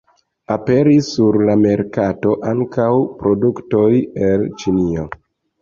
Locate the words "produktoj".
3.21-3.87